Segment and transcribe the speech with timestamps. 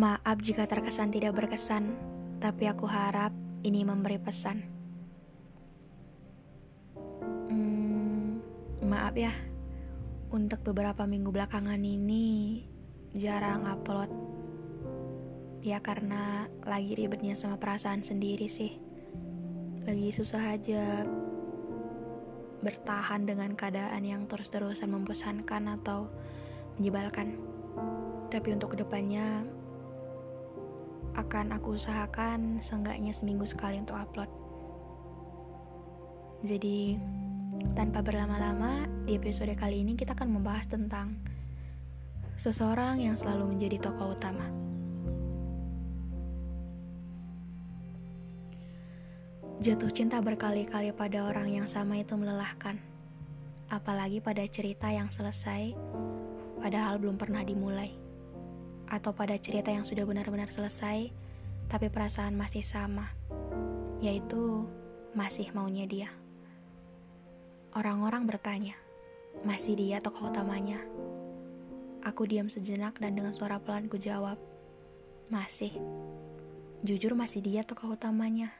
[0.00, 1.92] Maaf jika terkesan tidak berkesan,
[2.40, 4.64] tapi aku harap ini memberi pesan.
[7.52, 8.40] Hmm,
[8.80, 9.36] maaf ya,
[10.32, 12.64] untuk beberapa minggu belakangan ini
[13.12, 14.08] jarang upload.
[15.60, 18.80] Ya karena lagi ribetnya sama perasaan sendiri sih.
[19.84, 21.04] Lagi susah aja
[22.64, 26.08] bertahan dengan keadaan yang terus-terusan membosankan atau
[26.80, 27.36] menyebalkan.
[28.32, 29.59] Tapi untuk ke depannya
[31.18, 34.30] akan aku usahakan seenggaknya seminggu sekali untuk upload.
[36.46, 36.96] Jadi,
[37.76, 41.18] tanpa berlama-lama, di episode kali ini kita akan membahas tentang
[42.40, 44.48] seseorang yang selalu menjadi tokoh utama.
[49.60, 52.80] Jatuh cinta berkali-kali pada orang yang sama itu melelahkan,
[53.68, 55.76] apalagi pada cerita yang selesai,
[56.56, 58.09] padahal belum pernah dimulai
[58.90, 61.14] atau pada cerita yang sudah benar-benar selesai,
[61.70, 63.14] tapi perasaan masih sama,
[64.02, 64.66] yaitu
[65.14, 66.10] masih maunya dia.
[67.70, 68.74] Orang-orang bertanya,
[69.46, 70.82] masih dia tokoh utamanya?
[72.02, 74.42] Aku diam sejenak dan dengan suara pelan ku jawab,
[75.30, 75.70] masih.
[76.82, 78.50] Jujur masih dia tokoh utamanya.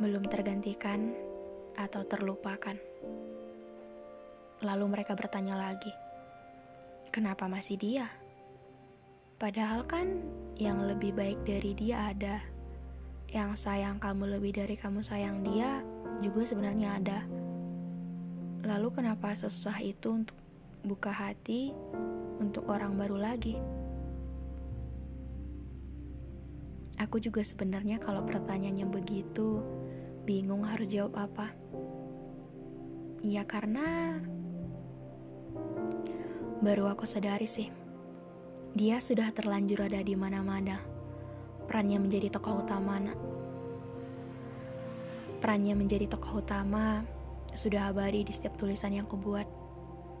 [0.00, 1.12] Belum tergantikan
[1.76, 2.80] atau terlupakan.
[4.64, 5.92] Lalu mereka bertanya lagi,
[7.12, 8.08] kenapa masih dia?
[9.36, 10.24] Padahal kan
[10.56, 12.40] yang lebih baik dari dia ada.
[13.28, 15.84] Yang sayang kamu lebih dari kamu sayang dia
[16.24, 17.20] juga sebenarnya ada.
[18.64, 20.40] Lalu kenapa sesusah itu untuk
[20.80, 21.76] buka hati
[22.40, 23.60] untuk orang baru lagi?
[26.96, 29.60] Aku juga sebenarnya kalau pertanyaannya begitu,
[30.24, 31.52] bingung harus jawab apa.
[33.20, 34.16] Ya karena
[36.64, 37.68] baru aku sadari sih
[38.76, 40.84] dia sudah terlanjur ada di mana-mana.
[41.64, 43.00] Perannya menjadi tokoh utama.
[45.40, 47.00] Perannya menjadi tokoh utama
[47.56, 49.48] sudah abadi di setiap tulisan yang kubuat.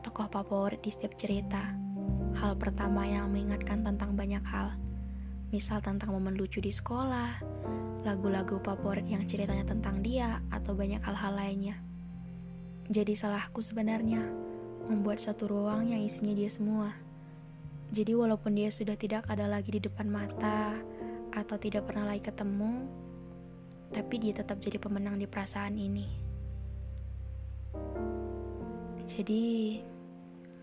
[0.00, 1.76] Tokoh favorit di setiap cerita.
[2.40, 4.80] Hal pertama yang mengingatkan tentang banyak hal.
[5.52, 7.44] Misal tentang momen lucu di sekolah,
[8.08, 11.76] lagu-lagu favorit yang ceritanya tentang dia, atau banyak hal-hal lainnya.
[12.88, 14.24] Jadi salahku sebenarnya
[14.88, 17.07] membuat satu ruang yang isinya dia semua
[17.88, 20.76] jadi walaupun dia sudah tidak ada lagi di depan mata
[21.32, 22.84] atau tidak pernah lagi ketemu,
[23.88, 26.08] tapi dia tetap jadi pemenang di perasaan ini.
[29.08, 29.80] Jadi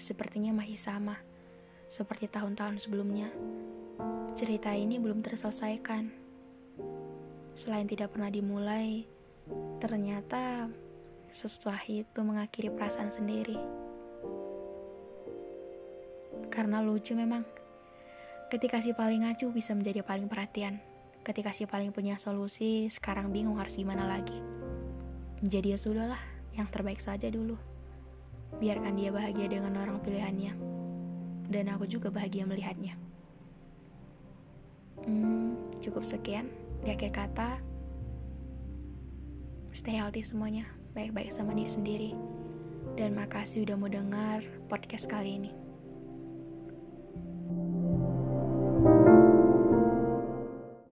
[0.00, 1.20] sepertinya masih sama
[1.92, 3.28] seperti tahun-tahun sebelumnya.
[4.32, 6.08] Cerita ini belum terselesaikan.
[7.52, 9.04] Selain tidak pernah dimulai,
[9.76, 10.72] ternyata
[11.28, 13.89] sesuatu itu mengakhiri perasaan sendiri
[16.50, 17.46] karena lucu memang.
[18.50, 20.82] Ketika si paling ngacu bisa menjadi paling perhatian.
[21.22, 24.34] Ketika si paling punya solusi, sekarang bingung harus gimana lagi.
[25.44, 26.20] Jadi ya sudahlah,
[26.56, 27.54] yang terbaik saja dulu.
[28.58, 30.52] Biarkan dia bahagia dengan orang pilihannya.
[31.46, 32.98] Dan aku juga bahagia melihatnya.
[35.06, 36.50] Hmm, cukup sekian.
[36.82, 37.60] Di akhir kata,
[39.70, 40.66] stay healthy semuanya.
[40.96, 42.12] Baik-baik sama diri sendiri.
[42.98, 45.69] Dan makasih udah mau dengar podcast kali ini.